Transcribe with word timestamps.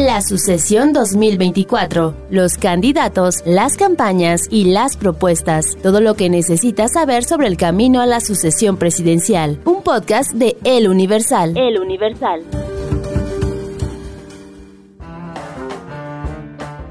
La 0.00 0.22
sucesión 0.22 0.94
2024, 0.94 2.14
los 2.30 2.56
candidatos, 2.56 3.42
las 3.44 3.76
campañas 3.76 4.46
y 4.50 4.72
las 4.72 4.96
propuestas, 4.96 5.76
todo 5.82 6.00
lo 6.00 6.14
que 6.14 6.30
necesitas 6.30 6.94
saber 6.94 7.22
sobre 7.22 7.48
el 7.48 7.58
camino 7.58 8.00
a 8.00 8.06
la 8.06 8.20
sucesión 8.20 8.78
presidencial. 8.78 9.60
Un 9.66 9.82
podcast 9.82 10.32
de 10.32 10.56
El 10.64 10.88
Universal. 10.88 11.54
El 11.54 11.78
Universal. 11.78 12.40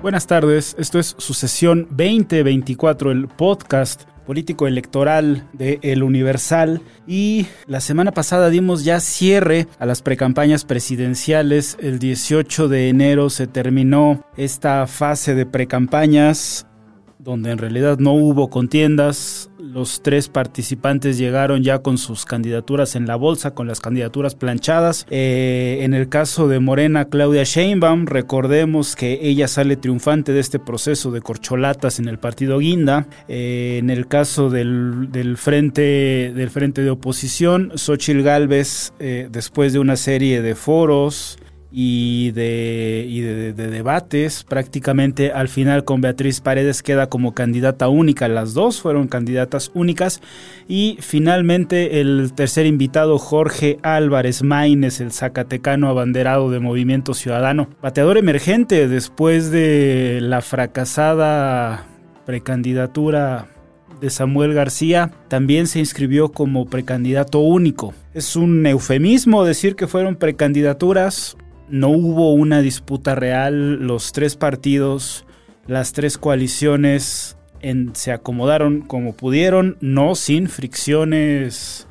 Buenas 0.04 0.28
tardes, 0.28 0.76
esto 0.78 1.00
es 1.00 1.16
Sucesión 1.18 1.88
2024, 1.90 3.10
el 3.10 3.28
podcast 3.28 4.04
político 4.30 4.68
electoral 4.68 5.48
de 5.54 5.80
El 5.82 6.04
Universal 6.04 6.84
y 7.08 7.48
la 7.66 7.82
semana 7.82 8.12
pasada 8.12 8.52
dimos 8.52 8.84
ya 8.84 9.00
cierre 9.00 9.66
a 9.80 9.88
las 9.88 10.04
precampañas 10.04 10.66
presidenciales. 10.66 11.76
El 11.82 11.98
18 11.98 12.68
de 12.68 12.90
enero 12.90 13.32
se 13.32 13.48
terminó 13.48 14.24
esta 14.38 14.86
fase 14.86 15.34
de 15.34 15.48
precampañas 15.48 16.68
donde 17.20 17.52
en 17.52 17.58
realidad 17.58 18.00
no 18.00 18.14
hubo 18.14 18.50
contiendas. 18.50 19.52
Los 19.60 20.02
tres 20.02 20.30
participantes 20.30 21.18
llegaron 21.18 21.64
ya 21.64 21.80
con 21.80 21.98
sus 21.98 22.26
candidaturas 22.26 22.96
en 22.96 23.06
la 23.06 23.18
bolsa, 23.18 23.54
con 23.54 23.68
las 23.68 23.82
candidaturas 23.82 24.36
planchadas. 24.36 25.06
Eh, 25.10 25.80
en 25.82 25.94
el 25.94 26.08
caso 26.08 26.48
de 26.48 26.60
Morena, 26.60 27.06
Claudia 27.06 27.44
Sheinbaum, 27.44 28.06
recordemos 28.06 28.96
que 28.96 29.20
ella 29.22 29.50
sale 29.50 29.76
triunfante 29.76 30.32
de 30.32 30.40
este 30.40 30.60
proceso 30.60 31.12
de 31.12 31.22
corcholatas 31.22 32.00
en 32.00 32.08
el 32.08 32.20
partido 32.20 32.60
Guinda. 32.60 33.08
Eh, 33.28 33.78
en 33.80 33.90
el 33.90 34.08
caso 34.08 34.50
del, 34.50 35.10
frente, 35.38 36.32
del 36.34 36.50
frente 36.50 36.82
de 36.82 36.90
oposición, 36.90 37.74
Xochil 37.76 38.24
Gálvez, 38.24 38.94
eh, 39.00 39.28
después 39.30 39.74
de 39.74 39.80
una 39.80 39.98
serie 39.98 40.42
de 40.42 40.56
foros, 40.56 41.38
y, 41.72 42.32
de, 42.32 43.54
de, 43.56 43.68
debates. 43.68 44.44
Prácticamente 44.44 45.32
al 45.32 45.48
final 45.48 45.84
con 45.84 46.02
Beatriz 46.02 46.42
Paredes 46.42 46.82
queda 46.82 47.08
como 47.08 47.34
candidata 47.34 47.88
única. 47.90 48.28
Las 48.28 48.54
dos 48.54 48.82
fueron 48.82 49.08
candidatas 49.08 49.72
únicas. 49.74 50.22
Y 50.68 50.98
finalmente 51.00 52.02
el 52.02 52.34
tercer 52.34 52.66
invitado, 52.66 53.18
Jorge 53.18 53.78
Álvarez 53.84 54.44
Maínez, 54.44 55.00
el 55.00 55.12
zacatecano 55.12 55.90
abanderado 55.90 56.50
de 56.50 56.60
Movimiento 56.60 57.14
Ciudadano. 57.14 57.70
Bateador 57.82 58.18
emergente 58.18 58.88
después 58.88 59.52
de 59.52 60.20
la 60.22 60.42
fracasada 60.42 61.86
precandidatura 62.26 63.48
de 64.00 64.10
Samuel 64.10 64.54
García 64.54 65.12
también 65.28 65.68
se 65.68 65.80
inscribió 65.80 66.30
como 66.30 66.66
precandidato 66.66 67.40
único. 67.40 67.94
Es 68.14 68.36
un 68.36 68.66
eufemismo 68.66 69.44
decir 69.44 69.76
que 69.76 69.88
fueron 69.88 70.16
precandidaturas 70.16 71.38
no 71.70 71.90
hubo 71.90 72.34
una 72.34 72.62
disputa 72.62 73.16
real, 73.16 73.76
los 73.86 74.12
tres 74.12 74.36
partidos, 74.36 75.26
las 75.68 75.94
tres 75.94 76.18
coaliciones 76.18 77.38
se 77.94 78.12
acomodaron 78.12 78.82
como 78.82 79.14
pudieron, 79.14 79.78
no 79.82 80.16
sin 80.16 80.48
fricciones, 80.48 81.88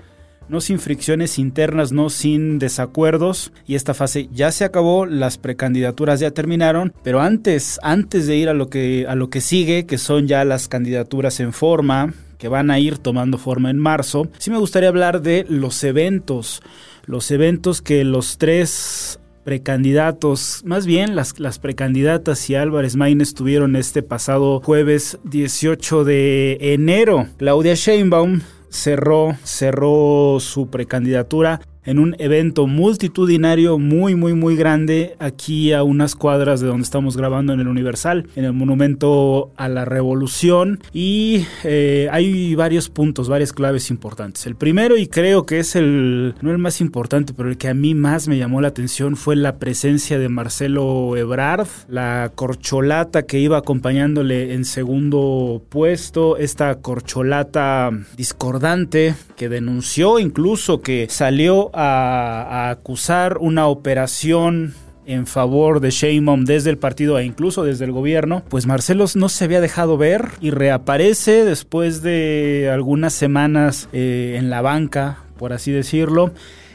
no 0.49 0.61
sin 0.61 0.78
fricciones 0.78 1.38
internas, 1.38 1.93
no 1.93 2.11
sin 2.11 2.59
desacuerdos 2.59 3.53
y 3.67 3.75
esta 3.75 3.94
fase 3.94 4.28
ya 4.33 4.50
se 4.50 4.65
acabó, 4.65 5.06
las 5.06 5.38
precandidaturas 5.38 6.21
ya 6.21 6.31
terminaron, 6.31 6.93
pero 7.03 7.21
antes 7.21 7.78
antes 7.83 8.27
de 8.27 8.37
ir 8.37 8.49
a 8.49 8.55
lo 8.55 8.71
que 8.71 9.06
a 9.09 9.15
lo 9.15 9.31
que 9.31 9.41
sigue, 9.41 9.87
que 9.87 9.99
son 9.99 10.27
ya 10.27 10.44
las 10.44 10.69
candidaturas 10.69 11.41
en 11.41 11.53
forma, 11.53 12.15
que 12.38 12.49
van 12.49 12.71
a 12.71 12.78
ir 12.78 12.99
tomando 12.99 13.37
forma 13.37 13.71
en 13.71 13.78
marzo, 13.78 14.28
sí 14.38 14.50
me 14.50 14.59
gustaría 14.59 14.88
hablar 14.88 15.21
de 15.21 15.44
los 15.49 15.84
eventos, 15.84 16.62
los 17.05 17.31
eventos 17.31 17.83
que 17.83 18.05
los 18.05 18.38
tres 18.38 19.21
precandidatos, 19.49 20.61
más 20.67 20.85
bien 20.85 21.17
las, 21.17 21.41
las 21.41 21.59
precandidatas 21.59 22.51
y 22.51 22.55
Álvarez 22.55 22.97
Maínez 22.97 23.33
tuvieron 23.33 23.77
este 23.77 24.03
pasado 24.03 24.61
jueves 24.61 25.19
18 25.25 26.05
de 26.05 26.59
enero. 26.61 27.29
Claudia 27.39 27.73
Sheinbaum 27.73 28.43
cerró, 28.69 29.39
cerró 29.45 30.37
su 30.41 30.69
precandidatura 30.69 31.63
en 31.88 31.99
un 31.99 32.15
evento 32.19 32.66
multitudinario 32.66 33.78
muy, 33.78 34.15
muy, 34.15 34.34
muy 34.34 34.56
grande 34.56 35.16
aquí 35.19 35.72
a 35.72 35.82
unas 35.82 36.15
cuadras 36.15 36.60
de 36.60 36.66
donde 36.66 36.82
estamos 36.82 37.16
grabando 37.16 37.54
en 37.54 37.60
el 37.60 37.66
Universal, 37.66 38.26
en 38.37 38.44
el 38.44 38.53
Monumento 38.53 39.53
a 39.56 39.71
la 39.71 39.87
Revolución. 39.87 40.81
Y 40.93 41.47
eh, 41.65 42.06
hay 42.12 42.54
varios 42.54 42.91
puntos, 42.91 43.31
varias 43.31 43.54
claves 43.54 43.91
importantes. 43.91 44.44
El 44.44 44.54
primero, 44.54 44.99
y 44.99 45.06
creo 45.06 45.47
que 45.47 45.60
es 45.60 45.76
el, 45.76 46.34
no 46.43 46.50
el 46.50 46.59
más 46.59 46.82
importante, 46.82 47.32
pero 47.32 47.49
el 47.49 47.56
que 47.56 47.69
a 47.69 47.75
mí 47.75 47.94
más 47.94 48.28
me 48.28 48.37
llamó 48.37 48.60
la 48.60 48.69
atención 48.69 49.16
fue 49.16 49.34
la 49.34 49.56
presencia 49.56 50.19
de 50.19 50.28
Marcelo 50.28 51.16
Ebrard, 51.16 51.69
la 51.88 52.32
corcholata 52.34 53.22
que 53.22 53.38
iba 53.38 53.56
acompañándole 53.56 54.53
en 54.53 54.66
segundo 54.66 55.62
puesto, 55.70 56.37
esta 56.37 56.82
corcholata 56.82 57.91
discordante 58.15 59.15
que 59.37 59.49
denunció 59.49 60.19
incluso 60.19 60.82
que 60.82 61.06
salió 61.09 61.70
a, 61.78 62.71
acusar 62.71 63.39
una 63.39 63.66
operación 63.66 64.75
en 65.06 65.27
favor 65.27 65.81
de 65.81 65.91
Sheinbaum 65.91 66.44
desde 66.44 66.71
el 66.71 66.77
partido 66.77 67.19
e 67.19 67.25
incluso 67.25 67.65
desde 67.65 67.87
el 67.87 67.93
gobierno, 67.93 68.43
pues 68.49 68.66
Marcelo 68.66 69.06
no 69.15 69.28
se 69.28 69.44
había 69.44 69.61
dejado 69.61 69.97
ver 69.97 70.28
y 70.41 70.50
reaparece 70.50 71.44
después 71.44 72.03
de 72.03 72.69
algunas 72.72 73.15
semanas 73.15 73.88
eh, 73.93 74.37
en 74.38 74.50
la 74.50 74.61
banca, 74.61 75.19
por 75.38 75.53
así 75.55 75.72
decirlo. 75.72 76.33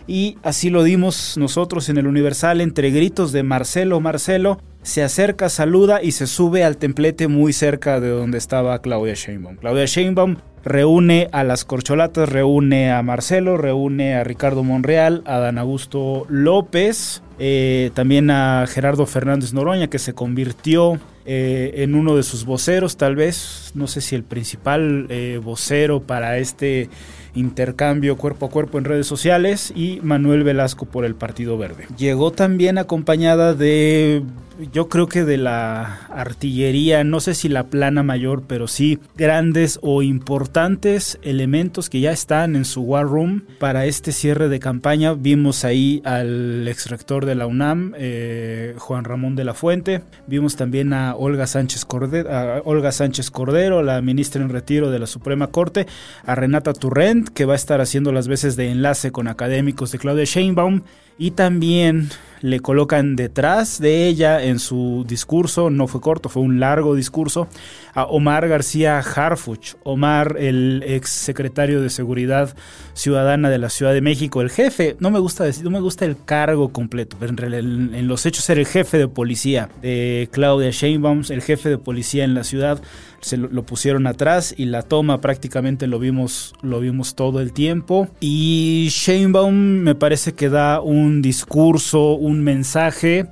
Y 0.07 0.37
así 0.41 0.69
lo 0.69 0.83
dimos 0.83 1.37
nosotros 1.37 1.89
en 1.89 1.97
el 1.97 2.07
Universal 2.07 2.59
entre 2.59 2.89
gritos 2.89 3.31
de 3.31 3.43
Marcelo, 3.43 3.99
Marcelo. 3.99 4.59
Se 4.81 5.03
acerca, 5.03 5.47
saluda 5.47 6.01
y 6.01 6.11
se 6.11 6.27
sube 6.27 6.63
al 6.63 6.77
templete 6.77 7.27
muy 7.27 7.53
cerca 7.53 7.99
de 7.99 8.09
donde 8.09 8.37
estaba 8.37 8.79
Claudia 8.79 9.13
Sheinbaum. 9.13 9.57
Claudia 9.57 9.85
Sheinbaum 9.85 10.37
reúne 10.63 11.29
a 11.31 11.43
las 11.43 11.65
corcholatas, 11.65 12.29
reúne 12.29 12.91
a 12.91 13.01
Marcelo, 13.01 13.57
reúne 13.57 14.15
a 14.15 14.23
Ricardo 14.23 14.63
Monreal, 14.63 15.21
a 15.25 15.39
Dan 15.39 15.57
Augusto 15.57 16.25
López, 16.29 17.21
eh, 17.39 17.91
también 17.93 18.31
a 18.31 18.65
Gerardo 18.67 19.05
Fernández 19.05 19.53
Noroña, 19.53 19.87
que 19.89 19.99
se 19.99 20.13
convirtió 20.13 20.99
eh, 21.25 21.73
en 21.77 21.95
uno 21.95 22.15
de 22.15 22.23
sus 22.23 22.45
voceros, 22.45 22.97
tal 22.97 23.15
vez, 23.15 23.71
no 23.75 23.87
sé 23.87 24.01
si 24.01 24.15
el 24.15 24.23
principal 24.23 25.07
eh, 25.09 25.39
vocero 25.43 26.01
para 26.01 26.37
este 26.37 26.89
intercambio 27.35 28.17
cuerpo 28.17 28.47
a 28.47 28.49
cuerpo 28.49 28.77
en 28.77 28.85
redes 28.85 29.07
sociales, 29.07 29.73
y 29.75 29.99
Manuel 30.03 30.43
Velasco 30.43 30.85
por 30.85 31.05
el 31.05 31.15
Partido 31.15 31.57
Verde. 31.57 31.87
Llegó 31.97 32.31
también 32.31 32.77
acompañada 32.77 33.53
de 33.53 34.23
yo 34.71 34.87
creo 34.87 35.07
que 35.07 35.23
de 35.23 35.37
la 35.37 36.05
artillería, 36.09 37.03
no 37.03 37.19
sé 37.19 37.33
si 37.33 37.49
la 37.49 37.65
plana 37.67 38.03
mayor, 38.03 38.43
pero 38.47 38.67
sí 38.67 38.99
grandes 39.15 39.79
o 39.81 40.03
importantes 40.03 41.19
elementos 41.23 41.89
que 41.89 41.99
ya 41.99 42.11
están 42.11 42.55
en 42.55 42.65
su 42.65 42.81
war 42.81 43.05
room 43.05 43.43
para 43.59 43.85
este 43.85 44.11
cierre 44.11 44.49
de 44.49 44.59
campaña. 44.59 45.13
Vimos 45.13 45.65
ahí 45.65 46.01
al 46.05 46.67
ex 46.67 46.89
rector 46.89 47.25
de 47.25 47.35
la 47.35 47.47
UNAM, 47.47 47.93
eh, 47.97 48.75
Juan 48.77 49.05
Ramón 49.05 49.35
de 49.35 49.43
la 49.43 49.53
Fuente. 49.53 50.03
Vimos 50.27 50.55
también 50.55 50.93
a 50.93 51.15
Olga 51.15 51.47
Sánchez 51.47 51.85
Cordero, 51.85 52.29
Olga 52.65 52.91
Sánchez 52.91 53.31
Cordero, 53.31 53.81
la 53.81 54.01
ministra 54.01 54.41
en 54.41 54.49
retiro 54.49 54.91
de 54.91 54.99
la 54.99 55.07
Suprema 55.07 55.47
Corte, 55.47 55.87
a 56.25 56.35
Renata 56.35 56.73
Turrent, 56.73 57.22
que 57.33 57.45
va 57.45 57.53
a 57.53 57.55
estar 57.55 57.81
haciendo 57.81 58.11
las 58.11 58.27
veces 58.27 58.55
de 58.55 58.69
enlace 58.69 59.11
con 59.11 59.27
académicos 59.27 59.91
de 59.91 59.99
Claudia 59.99 60.25
Sheinbaum 60.25 60.81
Y 61.17 61.31
también 61.31 62.09
le 62.43 62.59
colocan 62.59 63.15
detrás 63.15 63.79
de 63.79 64.05
ella 64.05 64.43
en 64.43 64.59
su 64.59 65.05
discurso, 65.07 65.69
no 65.69 65.87
fue 65.87 66.01
corto, 66.01 66.27
fue 66.27 66.41
un 66.43 66.59
largo 66.59 66.93
discurso, 66.93 67.47
a 67.93 68.03
Omar 68.03 68.49
García 68.49 68.99
Harfuch, 68.99 69.75
Omar, 69.83 70.35
el 70.37 70.83
ex 70.85 71.09
secretario 71.09 71.81
de 71.81 71.89
Seguridad 71.89 72.53
Ciudadana 72.95 73.49
de 73.49 73.59
la 73.59 73.69
Ciudad 73.69 73.93
de 73.93 74.01
México, 74.01 74.41
el 74.41 74.49
jefe, 74.49 74.97
no 74.99 75.09
me 75.09 75.19
gusta 75.19 75.45
decir, 75.45 75.63
no 75.63 75.69
me 75.69 75.79
gusta 75.79 76.03
el 76.03 76.17
cargo 76.25 76.73
completo, 76.73 77.15
en 77.21 78.07
los 78.09 78.25
hechos 78.25 78.49
era 78.49 78.59
el 78.59 78.67
jefe 78.67 78.97
de 78.97 79.07
policía 79.07 79.69
de 79.81 80.27
Claudia 80.29 80.71
Sheinbaum, 80.71 81.23
el 81.29 81.41
jefe 81.41 81.69
de 81.69 81.77
policía 81.77 82.25
en 82.25 82.33
la 82.33 82.43
ciudad, 82.43 82.81
se 83.21 83.37
lo, 83.37 83.47
lo, 83.47 83.63
pusieron 83.63 84.05
atrás 84.05 84.53
y 84.57 84.65
la 84.65 84.81
toma 84.81 85.21
prácticamente 85.21 85.87
lo 85.87 85.97
vimos, 85.97 86.53
lo 86.61 86.81
vimos 86.81 87.15
todo 87.15 87.39
el 87.39 87.53
tiempo. 87.53 88.09
Y 88.19 88.89
Sheinbaum 88.91 89.53
me 89.53 89.95
parece 89.95 90.33
que 90.33 90.49
da 90.49 90.81
un 90.81 91.02
discurso, 91.21 92.13
un 92.13 92.41
mensaje 92.41 93.27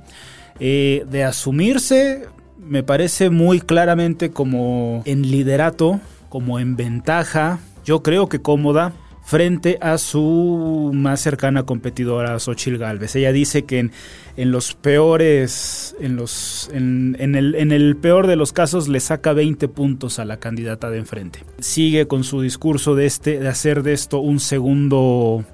eh, 0.60 1.04
de 1.10 1.24
asumirse, 1.24 2.26
me 2.58 2.82
parece 2.82 3.30
muy 3.30 3.60
claramente 3.60 4.30
como 4.30 5.02
en 5.04 5.22
liderato, 5.22 6.00
como 6.28 6.58
en 6.58 6.76
ventaja, 6.76 7.58
yo 7.84 8.02
creo 8.02 8.28
que 8.28 8.40
cómoda 8.40 8.92
frente 9.24 9.78
a 9.80 9.98
su 9.98 10.90
más 10.92 11.20
cercana 11.20 11.62
competidora 11.62 12.38
Xochil 12.38 12.78
Gálvez. 12.78 13.14
Ella 13.16 13.32
dice 13.32 13.64
que 13.64 13.78
en, 13.78 13.92
en 14.36 14.50
los 14.50 14.74
peores, 14.74 15.96
en, 16.00 16.16
los, 16.16 16.70
en, 16.72 17.16
en, 17.18 17.34
el, 17.34 17.54
en 17.54 17.72
el 17.72 17.96
peor 17.96 18.26
de 18.26 18.36
los 18.36 18.52
casos 18.52 18.88
le 18.88 19.00
saca 19.00 19.32
20 19.32 19.68
puntos 19.68 20.18
a 20.18 20.24
la 20.24 20.38
candidata 20.38 20.90
de 20.90 20.98
enfrente. 20.98 21.44
Sigue 21.60 22.06
con 22.06 22.24
su 22.24 22.40
discurso 22.40 22.94
de, 22.94 23.06
este, 23.06 23.38
de 23.38 23.48
hacer 23.48 23.82
de 23.82 23.92
esto 23.92 24.18
un 24.18 24.40
segundo 24.40 25.44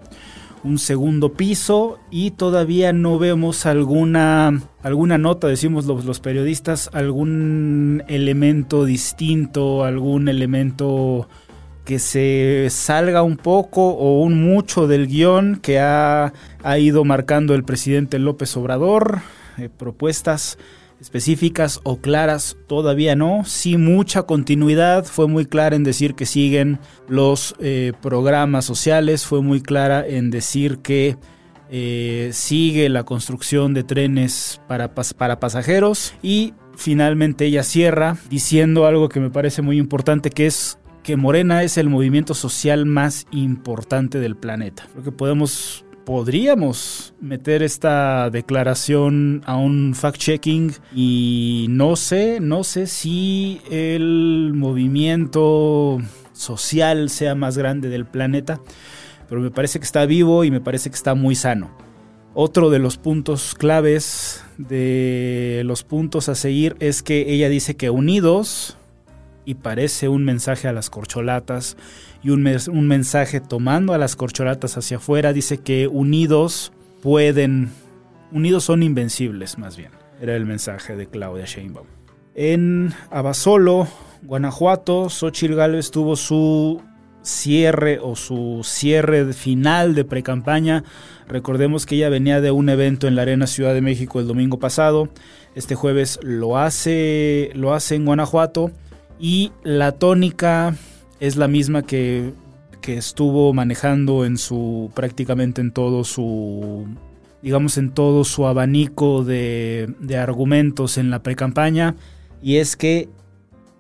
un 0.64 0.78
segundo 0.78 1.32
piso 1.32 1.98
y 2.10 2.32
todavía 2.32 2.92
no 2.92 3.18
vemos 3.18 3.66
alguna, 3.66 4.60
alguna 4.82 5.18
nota, 5.18 5.46
decimos 5.48 5.86
los, 5.86 6.04
los, 6.04 6.20
periodistas, 6.20 6.90
algún 6.92 8.02
elemento 8.08 8.84
distinto, 8.84 9.84
algún 9.84 10.28
elemento 10.28 11.28
que 11.84 11.98
se 11.98 12.68
salga 12.70 13.22
un 13.22 13.36
poco 13.36 13.88
o 13.88 14.20
un 14.22 14.42
mucho 14.42 14.86
del 14.86 15.06
guion 15.06 15.56
que 15.56 15.78
ha, 15.78 16.32
ha 16.62 16.78
ido 16.78 17.04
marcando 17.04 17.54
el 17.54 17.64
presidente 17.64 18.18
López 18.18 18.56
Obrador, 18.56 19.20
eh, 19.56 19.70
propuestas 19.74 20.58
específicas 21.00 21.80
o 21.84 22.00
claras 22.00 22.56
todavía 22.66 23.16
no. 23.16 23.44
Sí 23.44 23.76
mucha 23.76 24.22
continuidad, 24.24 25.04
fue 25.04 25.28
muy 25.28 25.46
clara 25.46 25.76
en 25.76 25.84
decir 25.84 26.14
que 26.14 26.26
siguen 26.26 26.78
los 27.08 27.54
eh, 27.60 27.92
programas 28.02 28.64
sociales, 28.64 29.24
fue 29.24 29.42
muy 29.42 29.60
clara 29.60 30.06
en 30.06 30.30
decir 30.30 30.78
que 30.78 31.16
eh, 31.70 32.30
sigue 32.32 32.88
la 32.88 33.04
construcción 33.04 33.74
de 33.74 33.84
trenes 33.84 34.60
para, 34.66 34.94
para 34.94 35.38
pasajeros 35.38 36.14
y 36.22 36.54
finalmente 36.76 37.44
ella 37.44 37.62
cierra 37.62 38.16
diciendo 38.30 38.86
algo 38.86 39.08
que 39.08 39.20
me 39.20 39.30
parece 39.30 39.62
muy 39.62 39.78
importante 39.78 40.30
que 40.30 40.46
es 40.46 40.78
que 41.02 41.16
Morena 41.16 41.62
es 41.62 41.78
el 41.78 41.88
movimiento 41.88 42.34
social 42.34 42.84
más 42.86 43.26
importante 43.30 44.18
del 44.18 44.36
planeta. 44.36 44.86
Creo 44.92 45.04
que 45.04 45.12
podemos 45.12 45.84
podríamos 46.08 47.12
meter 47.20 47.62
esta 47.62 48.30
declaración 48.30 49.42
a 49.44 49.58
un 49.58 49.92
fact-checking 49.94 50.74
y 50.94 51.66
no 51.68 51.96
sé, 51.96 52.40
no 52.40 52.64
sé 52.64 52.86
si 52.86 53.60
el 53.70 54.52
movimiento 54.54 55.98
social 56.32 57.10
sea 57.10 57.34
más 57.34 57.58
grande 57.58 57.90
del 57.90 58.06
planeta, 58.06 58.58
pero 59.28 59.42
me 59.42 59.50
parece 59.50 59.80
que 59.80 59.84
está 59.84 60.06
vivo 60.06 60.44
y 60.44 60.50
me 60.50 60.62
parece 60.62 60.88
que 60.88 60.96
está 60.96 61.14
muy 61.14 61.34
sano. 61.34 61.76
Otro 62.32 62.70
de 62.70 62.78
los 62.78 62.96
puntos 62.96 63.54
claves 63.54 64.42
de 64.56 65.60
los 65.66 65.82
puntos 65.84 66.30
a 66.30 66.34
seguir 66.34 66.74
es 66.80 67.02
que 67.02 67.34
ella 67.34 67.50
dice 67.50 67.76
que 67.76 67.90
unidos, 67.90 68.77
y 69.48 69.54
parece 69.54 70.10
un 70.10 70.26
mensaje 70.26 70.68
a 70.68 70.74
las 70.74 70.90
corcholatas, 70.90 71.78
y 72.22 72.28
un, 72.28 72.46
un 72.70 72.86
mensaje 72.86 73.40
tomando 73.40 73.94
a 73.94 73.98
las 73.98 74.14
corcholatas 74.14 74.76
hacia 74.76 74.98
afuera. 74.98 75.32
Dice 75.32 75.56
que 75.56 75.88
unidos 75.88 76.70
pueden, 77.00 77.70
unidos 78.30 78.64
son 78.64 78.82
invencibles 78.82 79.56
más 79.56 79.78
bien. 79.78 79.90
Era 80.20 80.36
el 80.36 80.44
mensaje 80.44 80.96
de 80.96 81.06
Claudia 81.06 81.46
Sheinbaum. 81.46 81.86
En 82.34 82.92
Abasolo, 83.10 83.88
Guanajuato, 84.20 85.08
Xochitl 85.08 85.54
Gálvez 85.54 85.90
tuvo 85.90 86.16
su 86.16 86.82
cierre 87.22 88.00
o 88.02 88.16
su 88.16 88.60
cierre 88.64 89.32
final 89.32 89.94
de 89.94 90.04
precampaña. 90.04 90.84
Recordemos 91.26 91.86
que 91.86 91.94
ella 91.94 92.10
venía 92.10 92.42
de 92.42 92.50
un 92.50 92.68
evento 92.68 93.08
en 93.08 93.16
la 93.16 93.22
Arena 93.22 93.46
Ciudad 93.46 93.72
de 93.72 93.80
México 93.80 94.20
el 94.20 94.26
domingo 94.26 94.58
pasado. 94.58 95.08
Este 95.54 95.74
jueves 95.74 96.20
lo 96.22 96.58
hace, 96.58 97.50
lo 97.54 97.72
hace 97.72 97.94
en 97.94 98.04
Guanajuato. 98.04 98.72
Y 99.18 99.52
la 99.62 99.92
tónica 99.92 100.76
es 101.20 101.36
la 101.36 101.48
misma 101.48 101.82
que, 101.82 102.32
que 102.80 102.96
estuvo 102.96 103.52
manejando 103.52 104.24
en 104.24 104.38
su 104.38 104.90
prácticamente 104.94 105.60
en 105.60 105.72
todo 105.72 106.04
su 106.04 106.86
digamos 107.42 107.78
en 107.78 107.90
todo 107.90 108.24
su 108.24 108.46
abanico 108.46 109.24
de, 109.24 109.94
de 110.00 110.16
argumentos 110.16 110.98
en 110.98 111.10
la 111.10 111.22
precampaña. 111.22 111.96
Y 112.42 112.56
es 112.56 112.76
que 112.76 113.08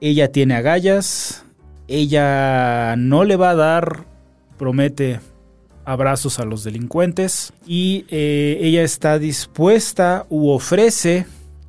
ella 0.00 0.30
tiene 0.30 0.54
agallas, 0.54 1.44
ella 1.88 2.94
no 2.96 3.24
le 3.24 3.36
va 3.36 3.50
a 3.50 3.56
dar, 3.56 4.04
promete 4.56 5.20
abrazos 5.84 6.38
a 6.38 6.44
los 6.44 6.64
delincuentes 6.64 7.52
y 7.66 8.04
eh, 8.10 8.58
ella 8.60 8.82
está 8.82 9.18
dispuesta 9.18 10.26
u 10.28 10.50
ofrece 10.50 11.26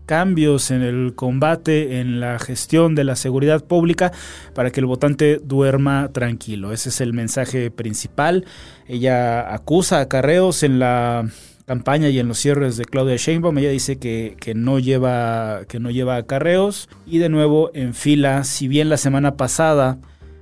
cambios 0.10 0.72
en 0.72 0.82
el 0.82 1.14
combate, 1.14 2.00
en 2.00 2.20
la 2.20 2.40
gestión 2.40 2.96
de 2.96 3.04
la 3.04 3.16
seguridad 3.16 3.64
pública 3.64 4.12
para 4.56 4.72
que 4.72 4.80
el 4.80 4.88
votante 4.88 5.40
duerma 5.44 6.10
tranquilo. 6.12 6.74
Ese 6.74 6.90
es 6.90 7.00
el 7.00 7.14
mensaje 7.14 7.70
principal. 7.70 8.44
Ella 8.88 9.54
acusa 9.54 10.00
acarreos 10.00 10.64
en 10.64 10.80
la 10.80 11.30
campaña 11.68 12.10
y 12.10 12.18
en 12.18 12.28
los 12.28 12.40
cierres 12.40 12.76
de 12.76 12.86
Claudia 12.86 13.18
Sheinbaum. 13.18 13.56
Ella 13.60 13.70
dice 13.70 14.00
que, 14.00 14.36
que, 14.40 14.56
no 14.56 14.80
lleva, 14.80 15.66
que 15.68 15.80
no 15.80 15.92
lleva 15.92 16.16
acarreos 16.16 16.90
y 17.06 17.20
de 17.20 17.30
nuevo 17.30 17.70
en 17.76 17.94
fila, 17.94 18.44
si 18.46 18.68
bien 18.68 18.90
la 18.90 18.98
semana 18.98 19.38
pasada 19.38 20.00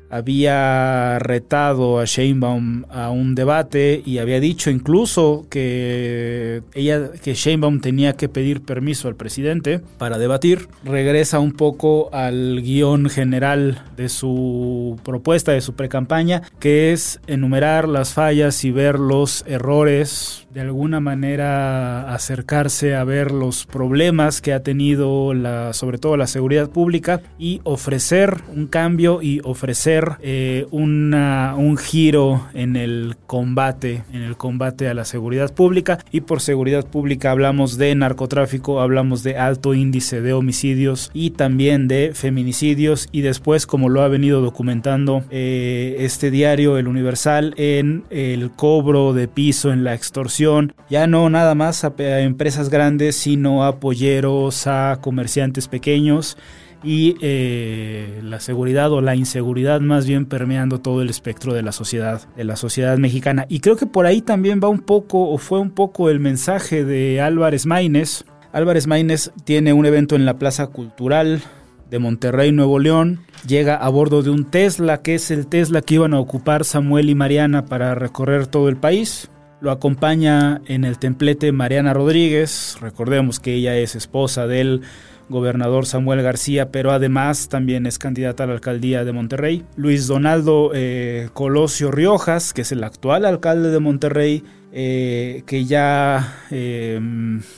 había 0.09 1.19
retado 1.19 1.99
a 1.99 2.05
Sheinbaum 2.05 2.85
a 2.89 3.09
un 3.09 3.35
debate 3.35 4.01
y 4.05 4.19
había 4.19 4.39
dicho 4.39 4.69
incluso 4.69 5.45
que 5.49 6.61
ella 6.73 7.11
que 7.23 7.33
Sheinbaum 7.33 7.81
tenía 7.81 8.13
que 8.13 8.29
pedir 8.29 8.61
permiso 8.61 9.07
al 9.07 9.15
presidente 9.15 9.81
para 9.97 10.17
debatir. 10.17 10.67
Regresa 10.83 11.39
un 11.39 11.51
poco 11.51 12.09
al 12.13 12.61
guion 12.61 13.09
general 13.09 13.83
de 13.95 14.09
su 14.09 14.99
propuesta 15.03 15.51
de 15.51 15.61
su 15.61 15.73
precampaña, 15.73 16.43
que 16.59 16.93
es 16.93 17.19
enumerar 17.27 17.87
las 17.87 18.13
fallas 18.13 18.63
y 18.63 18.71
ver 18.71 18.99
los 18.99 19.43
errores 19.47 20.47
de 20.57 20.61
alguna 20.61 20.99
manera 20.99 22.13
acercarse 22.13 22.95
a 22.95 23.03
ver 23.03 23.31
los 23.31 23.67
problemas 23.67 24.41
que 24.41 24.53
ha 24.53 24.63
tenido 24.63 25.35
la, 25.35 25.71
sobre 25.73 25.99
todo 25.99 26.17
la 26.17 26.25
seguridad 26.25 26.69
pública 26.69 27.21
y 27.37 27.61
ofrecer 27.63 28.41
un 28.55 28.65
cambio 28.65 29.21
y 29.21 29.39
ofrecer 29.43 29.96
eh, 30.21 30.65
una, 30.71 31.55
un 31.57 31.77
giro 31.77 32.47
en 32.53 32.75
el 32.75 33.15
combate, 33.25 34.03
en 34.11 34.21
el 34.21 34.37
combate 34.37 34.87
a 34.87 34.93
la 34.93 35.05
seguridad 35.05 35.53
pública. 35.53 35.99
Y 36.11 36.21
por 36.21 36.41
seguridad 36.41 36.85
pública 36.85 37.31
hablamos 37.31 37.77
de 37.77 37.93
narcotráfico, 37.95 38.81
hablamos 38.81 39.23
de 39.23 39.37
alto 39.37 39.73
índice 39.73 40.21
de 40.21 40.33
homicidios 40.33 41.11
y 41.13 41.31
también 41.31 41.87
de 41.87 42.11
feminicidios. 42.13 43.09
Y 43.11 43.21
después 43.21 43.65
como 43.65 43.89
lo 43.89 44.01
ha 44.01 44.07
venido 44.07 44.41
documentando 44.41 45.23
eh, 45.29 45.95
este 45.99 46.31
diario 46.31 46.77
El 46.77 46.87
Universal 46.87 47.53
en 47.57 48.03
el 48.09 48.51
cobro 48.51 49.13
de 49.13 49.27
piso 49.27 49.71
en 49.71 49.83
la 49.83 49.93
extorsión 49.93 50.73
ya 50.89 51.07
no 51.07 51.29
nada 51.29 51.55
más 51.55 51.83
a, 51.83 51.93
empresas 51.97 52.69
grandes, 52.69 53.15
sino 53.15 53.63
a 53.65 53.79
polleros, 53.79 54.67
a 54.67 54.99
comerciantes 55.01 55.67
pequeños 55.67 56.37
y 56.83 57.15
eh, 57.21 58.19
la 58.23 58.39
seguridad 58.39 58.91
o 58.91 59.01
la 59.01 59.15
inseguridad 59.15 59.81
más 59.81 60.05
bien 60.05 60.25
permeando 60.25 60.79
todo 60.79 61.01
el 61.01 61.09
espectro 61.09 61.53
de 61.53 61.63
la 61.63 61.71
sociedad, 61.71 62.27
de 62.35 62.43
la 62.43 62.55
sociedad 62.55 62.97
mexicana. 62.97 63.45
Y 63.49 63.59
creo 63.59 63.75
que 63.75 63.85
por 63.85 64.05
ahí 64.05 64.21
también 64.21 64.59
va 64.63 64.69
un 64.69 64.79
poco 64.79 65.29
o 65.29 65.37
fue 65.37 65.59
un 65.59 65.71
poco 65.71 66.09
el 66.09 66.19
mensaje 66.19 66.83
de 66.83 67.21
Álvarez 67.21 67.65
Maínez. 67.65 68.25
Álvarez 68.51 68.87
Maínez 68.87 69.31
tiene 69.43 69.73
un 69.73 69.85
evento 69.85 70.15
en 70.15 70.25
la 70.25 70.37
Plaza 70.37 70.67
Cultural 70.67 71.41
de 71.89 71.99
Monterrey, 71.99 72.51
Nuevo 72.51 72.79
León. 72.79 73.21
Llega 73.47 73.75
a 73.75 73.89
bordo 73.89 74.23
de 74.23 74.29
un 74.29 74.45
Tesla, 74.45 75.01
que 75.01 75.15
es 75.15 75.31
el 75.31 75.47
Tesla 75.47 75.81
que 75.81 75.95
iban 75.95 76.13
a 76.13 76.19
ocupar 76.19 76.65
Samuel 76.65 77.09
y 77.09 77.15
Mariana 77.15 77.65
para 77.65 77.95
recorrer 77.95 78.47
todo 78.47 78.67
el 78.67 78.77
país 78.77 79.29
Lo 79.61 79.71
acompaña 79.71 80.61
en 80.65 80.83
el 80.83 80.97
templete 80.97 81.51
Mariana 81.51 81.93
Rodríguez, 81.93 82.77
recordemos 82.81 83.39
que 83.39 83.53
ella 83.53 83.77
es 83.77 83.95
esposa 83.95 84.47
del 84.47 84.81
gobernador 85.29 85.85
Samuel 85.85 86.21
García, 86.21 86.71
pero 86.71 86.91
además 86.91 87.49
también 87.49 87.85
es 87.85 87.99
candidata 87.99 88.43
a 88.43 88.47
la 88.47 88.53
alcaldía 88.53 89.03
de 89.03 89.13
Monterrey. 89.13 89.65
Luis 89.75 90.07
Donaldo 90.07 90.71
eh, 90.73 91.29
Colosio 91.33 91.91
Riojas, 91.91 92.53
que 92.53 92.61
es 92.61 92.71
el 92.71 92.83
actual 92.83 93.25
alcalde 93.25 93.69
de 93.69 93.79
Monterrey, 93.79 94.43
eh, 94.71 95.43
que 95.45 95.65
ya 95.65 96.35
eh, 96.51 96.99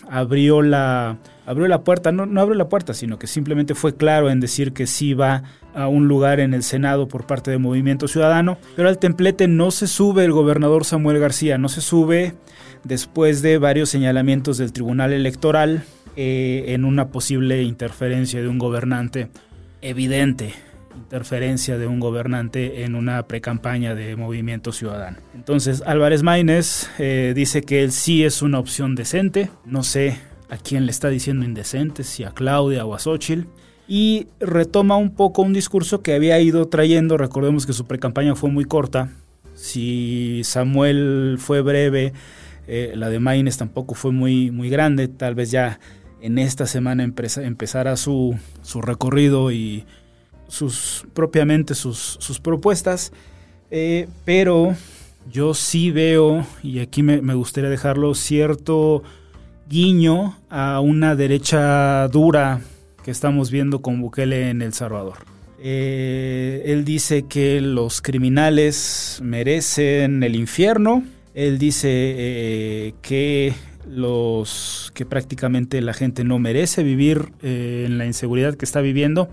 abrió, 0.10 0.62
la, 0.62 1.18
abrió 1.46 1.68
la 1.68 1.84
puerta, 1.84 2.12
no, 2.12 2.26
no 2.26 2.42
abrió 2.42 2.56
la 2.56 2.70
puerta, 2.70 2.94
sino 2.94 3.18
que 3.20 3.28
simplemente 3.28 3.76
fue 3.76 3.96
claro 3.96 4.30
en 4.30 4.40
decir 4.40 4.74
que 4.74 4.88
sí 4.88 5.14
va 5.14 5.44
a 5.74 5.88
un 5.88 6.08
lugar 6.08 6.40
en 6.40 6.54
el 6.54 6.64
Senado 6.64 7.08
por 7.08 7.26
parte 7.26 7.52
de 7.52 7.58
Movimiento 7.58 8.08
Ciudadano, 8.08 8.58
pero 8.76 8.90
al 8.90 9.00
templete 9.00 9.48
no 9.48 9.72
se 9.72 9.88
sube 9.88 10.24
el 10.24 10.32
gobernador 10.32 10.86
Samuel 10.86 11.20
García, 11.20 11.58
no 11.58 11.70
se 11.70 11.82
sube 11.82 12.36
después 12.84 13.42
de 13.42 13.58
varios 13.58 13.90
señalamientos 13.90 14.58
del 14.58 14.72
Tribunal 14.72 15.14
Electoral 15.14 15.84
eh, 16.22 16.74
en 16.74 16.84
una 16.84 17.12
posible 17.12 17.64
interferencia 17.64 18.42
de 18.42 18.50
un 18.50 18.58
gobernante 18.58 19.30
evidente 19.82 20.54
interferencia 20.98 21.78
de 21.78 21.88
un 21.88 22.02
gobernante 22.02 22.84
en 22.84 22.94
una 22.94 23.26
precampaña 23.26 23.96
de 23.96 24.18
movimiento 24.18 24.74
ciudadano. 24.74 25.18
Entonces 25.34 25.82
Álvarez 25.86 26.22
Maínez 26.22 26.90
eh, 27.00 27.32
dice 27.34 27.62
que 27.62 27.84
él 27.84 27.94
sí 27.94 28.26
es 28.26 28.42
una 28.42 28.60
opción 28.60 28.96
decente, 28.96 29.50
no 29.66 29.84
sé 29.84 30.20
a 30.50 30.58
quién 30.58 30.86
le 30.86 30.92
está 30.92 31.08
diciendo 31.08 31.46
indecente, 31.46 32.04
si 32.04 32.26
a 32.26 32.32
Claudia 32.32 32.86
o 32.86 32.96
a 32.96 33.00
Xochitl, 33.00 33.48
y 33.88 34.28
retoma 34.42 34.98
un 34.98 35.16
poco 35.16 35.42
un 35.42 35.54
discurso 35.54 36.02
que 36.02 36.16
había 36.16 36.38
ido 36.42 36.68
trayendo, 36.68 37.18
recordemos 37.18 37.66
que 37.66 37.72
su 37.72 37.86
precampaña 37.86 38.36
fue 38.36 38.50
muy 38.50 38.66
corta, 38.66 39.10
si 39.56 40.42
Samuel 40.44 41.38
fue 41.40 41.62
breve, 41.62 42.12
eh, 42.72 42.94
la 42.96 43.10
de 43.10 43.20
Maínez 43.20 43.58
tampoco 43.58 43.96
fue 43.96 44.12
muy, 44.12 44.52
muy 44.52 44.70
grande, 44.70 45.08
tal 45.08 45.34
vez 45.34 45.50
ya 45.50 45.80
en 46.22 46.38
esta 46.38 46.66
semana 46.66 47.04
empezara 47.04 47.96
su, 47.98 48.38
su 48.62 48.82
recorrido 48.82 49.52
y 49.52 49.86
sus 50.48 51.06
propiamente 51.14 51.76
sus, 51.76 52.18
sus 52.20 52.40
propuestas, 52.40 53.12
eh, 53.72 54.08
pero 54.26 54.76
yo 55.32 55.54
sí 55.54 55.92
veo, 55.92 56.46
y 56.64 56.80
aquí 56.80 57.04
me, 57.04 57.34
gustaría 57.36 57.70
dejarlo, 57.70 58.16
cierto 58.16 59.04
guiño 59.70 60.38
a 60.50 60.80
una 60.80 61.16
derecha 61.16 62.08
dura 62.08 62.62
que 63.04 63.12
estamos 63.12 63.52
viendo 63.52 63.82
con 63.82 64.02
Bukele 64.02 64.50
en 64.50 64.62
El 64.62 64.74
Salvador. 64.74 65.18
Eh, 65.62 66.64
él 66.66 66.86
dice 66.86 67.24
que 67.24 67.62
los 67.62 68.02
criminales 68.02 69.20
merecen 69.22 70.24
el 70.24 70.36
infierno. 70.36 71.04
Él 71.36 71.60
dice 71.60 71.90
eh, 71.92 72.94
que 73.02 73.54
los 73.90 74.92
que 74.94 75.06
prácticamente 75.06 75.82
la 75.82 75.94
gente 75.94 76.24
no 76.24 76.40
merece 76.40 76.84
vivir 76.84 77.32
en 77.42 77.98
la 77.98 78.06
inseguridad 78.06 78.56
que 78.56 78.66
está 78.66 78.82
viviendo 78.82 79.30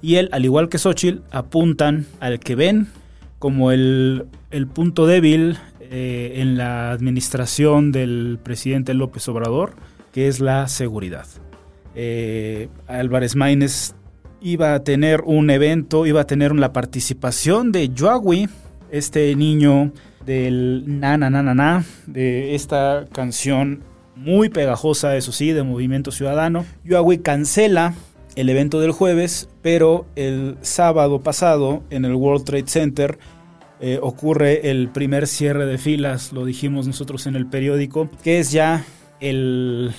y 0.00 0.16
él, 0.16 0.28
al 0.32 0.44
igual 0.44 0.68
que 0.68 0.78
Xochitl, 0.78 1.22
apuntan 1.30 2.06
al 2.20 2.38
que 2.38 2.54
ven 2.54 2.88
como 3.38 3.72
el, 3.72 4.26
punto 4.74 5.06
débil 5.06 5.58
eh, 5.80 6.34
en 6.36 6.56
la 6.56 6.90
administración 6.90 7.92
del 7.92 8.38
presidente 8.42 8.94
López 8.94 9.28
Obrador, 9.28 9.74
que 10.12 10.28
es 10.28 10.40
la 10.40 10.68
seguridad. 10.68 11.26
Eh, 11.94 12.68
Álvarez 12.86 13.34
Maínez 13.34 13.94
iba 14.40 14.74
a 14.74 14.84
tener 14.84 15.22
un 15.22 15.50
evento, 15.50 16.06
iba 16.06 16.20
a 16.20 16.26
tener 16.26 16.54
la 16.54 16.72
participación 16.72 17.72
de 17.72 17.90
Joawi, 17.96 18.48
este 18.90 19.34
niño 19.34 19.92
del 20.24 21.00
na 21.00 21.16
na 21.16 21.30
na 21.30 21.42
na 21.42 21.54
na, 21.54 21.84
de 22.06 22.54
esta 22.54 23.06
canción 23.12 23.82
muy 24.18 24.48
pegajosa, 24.48 25.16
eso 25.16 25.32
sí, 25.32 25.52
de 25.52 25.62
Movimiento 25.62 26.10
Ciudadano. 26.10 26.64
Joawi 26.86 27.18
cancela 27.18 27.94
el 28.36 28.48
evento 28.48 28.80
del 28.80 28.92
jueves, 28.92 29.48
pero 29.62 30.06
el 30.16 30.56
sábado 30.60 31.20
pasado 31.20 31.82
en 31.90 32.04
el 32.04 32.14
World 32.14 32.44
Trade 32.44 32.66
Center 32.66 33.18
eh, 33.80 33.98
ocurre 34.02 34.70
el 34.70 34.88
primer 34.88 35.26
cierre 35.26 35.66
de 35.66 35.78
filas, 35.78 36.32
lo 36.32 36.44
dijimos 36.44 36.86
nosotros 36.86 37.26
en 37.26 37.36
el 37.36 37.46
periódico, 37.46 38.10
que 38.22 38.40
es 38.40 38.50
ya 38.50 38.84
el, 39.20 39.92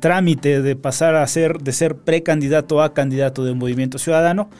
trámite 0.00 0.62
de 0.62 0.76
pasar 0.76 1.14
a 1.14 1.26
ser, 1.26 1.58
de 1.58 1.72
ser 1.72 1.96
precandidato 1.96 2.82
a 2.82 2.94
candidato 2.94 3.44
del 3.44 3.56
Movimiento 3.56 3.98
Ciudadano. 3.98 4.50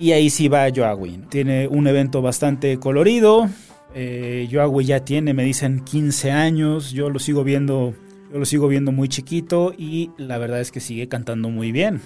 Y 0.00 0.12
ahí 0.12 0.30
sí 0.30 0.48
va 0.48 0.68
Joaquín. 0.74 1.26
Tiene 1.28 1.66
un 1.66 1.86
evento 1.88 2.22
bastante 2.22 2.78
colorido. 2.78 3.48
Eh, 3.94 4.48
ya 4.48 5.04
tiene, 5.04 5.34
me 5.34 5.42
dicen, 5.42 5.80
15 5.84 6.30
años. 6.30 6.92
Yo 6.92 7.10
lo 7.10 7.18
sigo 7.18 7.42
viendo, 7.42 7.94
yo 8.30 8.38
lo 8.38 8.44
sigo 8.44 8.68
viendo 8.68 8.92
muy 8.92 9.08
chiquito 9.08 9.72
y 9.76 10.10
la 10.16 10.38
verdad 10.38 10.60
es 10.60 10.70
que 10.70 10.80
sigue 10.80 11.08
cantando 11.08 11.48
muy 11.48 11.72
bien 11.72 12.00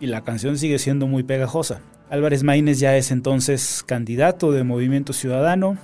y 0.00 0.06
la 0.06 0.22
canción 0.22 0.58
sigue 0.58 0.78
siendo 0.78 1.06
muy 1.06 1.22
pegajosa. 1.22 1.80
Álvarez 2.10 2.42
Maínez 2.42 2.78
ya 2.78 2.96
es 2.96 3.10
entonces 3.10 3.82
candidato 3.86 4.52
de 4.52 4.64
Movimiento 4.64 5.12
Ciudadano. 5.12 5.78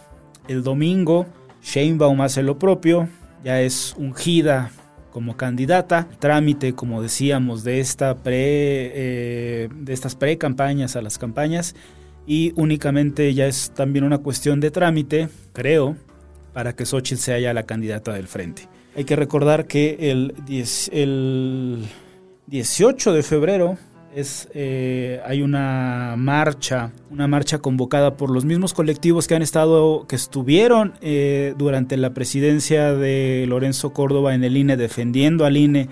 El 0.49 0.63
domingo, 0.63 1.27
Sheinbaum 1.63 2.21
hace 2.21 2.43
lo 2.43 2.59
propio, 2.59 3.09
ya 3.45 3.61
es 3.61 3.95
ungida 3.97 4.71
como 5.11 5.37
candidata. 5.37 6.09
trámite, 6.19 6.75
como 6.75 7.03
decíamos, 7.03 7.65
de, 7.65 7.81
esta 7.81 8.17
pre, 8.17 8.35
eh, 8.35 9.69
de 9.75 9.93
estas 9.93 10.15
pre-campañas 10.15 10.97
a 10.97 11.03
las 11.03 11.19
campañas 11.19 11.75
y 12.27 12.53
únicamente 12.57 13.33
ya 13.35 13.47
es 13.47 13.73
también 13.75 14.05
una 14.05 14.19
cuestión 14.19 14.61
de 14.61 14.71
trámite, 14.71 15.29
creo, 15.53 15.97
para 16.53 16.75
que 16.75 16.85
Xochitl 16.85 17.21
sea 17.21 17.39
ya 17.39 17.55
la 17.55 17.65
candidata 17.65 18.13
del 18.13 18.29
frente. 18.29 18.69
Hay 19.01 19.07
que 19.07 19.17
recordar 19.17 19.67
que 19.67 20.11
el, 20.11 20.35
el 20.93 21.87
18 22.49 23.15
de 23.15 23.23
febrero 23.23 23.79
es 24.15 24.47
eh, 24.53 25.23
hay 25.25 25.41
una 25.41 26.17
marcha, 26.19 26.93
una 27.09 27.27
marcha 27.27 27.61
convocada 27.61 28.19
por 28.19 28.29
los 28.29 28.45
mismos 28.45 28.75
colectivos 28.75 29.27
que 29.27 29.35
han 29.35 29.41
estado, 29.41 30.07
que 30.07 30.17
estuvieron 30.17 30.93
eh, 31.01 31.55
durante 31.57 31.97
la 31.97 32.13
presidencia 32.13 32.93
de 32.93 33.47
Lorenzo 33.49 33.95
Córdoba 33.95 34.35
en 34.35 34.45
el 34.45 34.59
INE 34.59 34.77
defendiendo 34.77 35.47
al 35.47 35.57
INE 35.57 35.89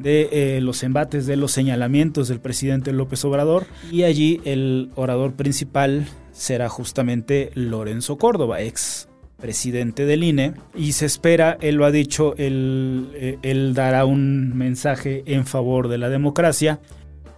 de 0.00 0.28
eh, 0.32 0.60
los 0.60 0.82
embates 0.82 1.26
de 1.26 1.36
los 1.36 1.52
señalamientos 1.52 2.26
del 2.26 2.40
presidente 2.40 2.90
López 2.90 3.24
Obrador. 3.24 3.66
Y 3.92 4.02
allí 4.02 4.40
el 4.44 4.90
orador 4.96 5.34
principal 5.34 6.08
será 6.32 6.68
justamente 6.68 7.52
Lorenzo 7.54 8.18
Córdoba, 8.18 8.60
ex 8.60 9.06
presidente 9.40 10.06
del 10.06 10.24
INE, 10.24 10.54
y 10.74 10.92
se 10.92 11.06
espera, 11.06 11.56
él 11.60 11.76
lo 11.76 11.84
ha 11.84 11.90
dicho, 11.90 12.34
él, 12.36 13.38
él 13.42 13.74
dará 13.74 14.04
un 14.04 14.56
mensaje 14.56 15.22
en 15.26 15.46
favor 15.46 15.88
de 15.88 15.98
la 15.98 16.08
democracia 16.08 16.80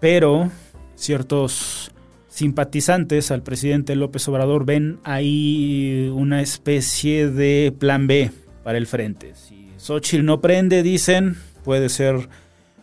pero 0.03 0.51
ciertos 0.97 1.93
simpatizantes 2.27 3.31
al 3.31 3.45
presidente 3.45 3.95
López 3.95 4.27
Obrador 4.27 4.65
ven 4.65 4.99
ahí 5.05 6.11
una 6.13 6.43
especie 6.43 7.31
de 7.31 7.73
plan 7.79 8.09
B 8.09 8.33
para 8.65 8.79
el 8.79 8.89
frente. 8.89 9.37
Si 9.37 9.71
Xochitl 9.77 10.25
no 10.25 10.41
prende, 10.41 10.83
dicen, 10.83 11.37
puede 11.63 11.89
ser 11.89 12.29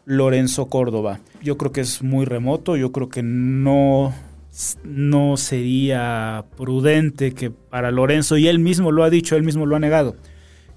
Lorenzo 0.06 0.68
Córdoba. 0.68 1.20
Yo 1.44 1.58
creo 1.58 1.74
que 1.74 1.82
es 1.82 2.02
muy 2.02 2.24
remoto, 2.24 2.78
yo 2.78 2.94
creo 2.94 3.10
que 3.10 3.22
no, 3.22 4.14
no 4.84 5.38
sería 5.38 6.46
prudente 6.58 7.34
que 7.34 7.52
para 7.52 7.92
Lorenzo, 7.92 8.38
y 8.38 8.48
él 8.48 8.60
mismo 8.60 8.92
lo 8.92 9.04
ha 9.04 9.10
dicho, 9.10 9.36
él 9.36 9.44
mismo 9.44 9.66
lo 9.66 9.76
ha 9.76 9.80
negado, 9.80 10.16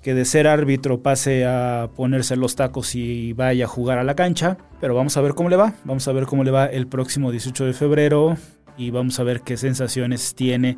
que 0.02 0.14
de 0.14 0.24
ser 0.24 0.46
árbitro 0.46 1.02
pase 1.02 1.44
a 1.46 1.90
ponerse 1.94 2.36
los 2.36 2.56
tacos 2.56 2.94
y 2.94 3.32
vaya 3.32 3.64
a 3.64 3.68
jugar 3.68 3.98
a 3.98 4.04
la 4.04 4.14
cancha. 4.14 4.58
Pero 4.80 4.94
vamos 4.94 5.16
a 5.16 5.20
ver 5.20 5.34
cómo 5.34 5.48
le 5.48 5.56
va. 5.56 5.74
Vamos 5.84 6.08
a 6.08 6.12
ver 6.12 6.26
cómo 6.26 6.44
le 6.44 6.50
va 6.50 6.66
el 6.66 6.86
próximo 6.86 7.30
18 7.30 7.66
de 7.66 7.72
febrero 7.72 8.36
y 8.76 8.90
vamos 8.90 9.20
a 9.20 9.22
ver 9.22 9.42
qué 9.42 9.56
sensaciones 9.56 10.34
tiene 10.34 10.76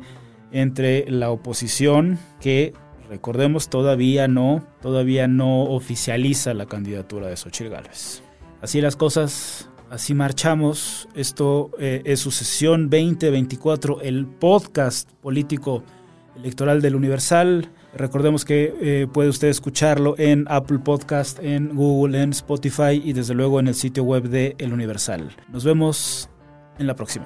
entre 0.51 1.09
la 1.09 1.31
oposición 1.31 2.19
que 2.39 2.73
recordemos 3.09 3.69
todavía 3.69 4.27
no 4.27 4.65
todavía 4.81 5.27
no 5.27 5.63
oficializa 5.63 6.53
la 6.53 6.65
candidatura 6.65 7.27
de 7.27 7.35
Xochitl 7.35 7.69
Gálvez. 7.69 8.23
Así 8.61 8.81
las 8.81 8.95
cosas, 8.95 9.69
así 9.89 10.13
marchamos. 10.13 11.07
Esto 11.15 11.71
eh, 11.79 12.01
es 12.05 12.19
su 12.19 12.31
sesión 12.31 12.89
2024, 12.89 14.01
el 14.01 14.25
podcast 14.25 15.11
político 15.21 15.83
electoral 16.35 16.81
del 16.81 16.95
Universal. 16.95 17.69
Recordemos 17.93 18.43
que 18.43 18.73
eh, 18.81 19.07
puede 19.11 19.29
usted 19.29 19.47
escucharlo 19.47 20.15
en 20.17 20.45
Apple 20.49 20.79
Podcast, 20.79 21.39
en 21.39 21.75
Google, 21.75 22.21
en 22.21 22.31
Spotify 22.31 23.01
y 23.03 23.13
desde 23.13 23.33
luego 23.33 23.59
en 23.59 23.67
el 23.67 23.75
sitio 23.75 24.03
web 24.03 24.29
de 24.29 24.55
El 24.57 24.73
Universal. 24.73 25.35
Nos 25.49 25.63
vemos 25.63 26.29
en 26.77 26.87
la 26.87 26.95
próxima. 26.95 27.25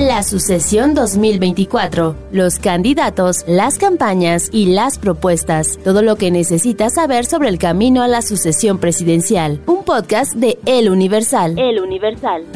La 0.00 0.22
sucesión 0.22 0.94
2024, 0.94 2.16
los 2.32 2.58
candidatos, 2.58 3.44
las 3.46 3.76
campañas 3.76 4.48
y 4.50 4.72
las 4.72 4.98
propuestas, 4.98 5.78
todo 5.84 6.00
lo 6.00 6.16
que 6.16 6.30
necesita 6.30 6.88
saber 6.88 7.26
sobre 7.26 7.50
el 7.50 7.58
camino 7.58 8.02
a 8.02 8.08
la 8.08 8.22
sucesión 8.22 8.78
presidencial. 8.78 9.60
Un 9.66 9.84
podcast 9.84 10.32
de 10.32 10.58
El 10.64 10.88
Universal. 10.88 11.58
El 11.58 11.82
Universal. 11.82 12.46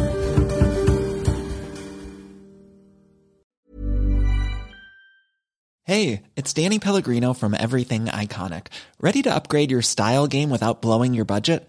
Hey, 5.82 6.22
it's 6.36 6.54
Danny 6.54 6.78
Pellegrino 6.78 7.34
from 7.34 7.52
Everything 7.52 8.06
Iconic. 8.06 8.68
Ready 9.02 9.20
to 9.20 9.28
upgrade 9.30 9.70
your 9.70 9.82
style 9.82 10.26
game 10.26 10.48
without 10.48 10.80
blowing 10.80 11.12
your 11.12 11.26
budget? 11.26 11.68